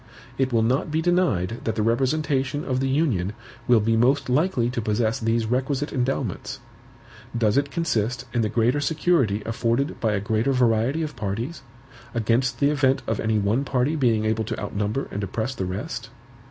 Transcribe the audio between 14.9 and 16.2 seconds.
and oppress the rest?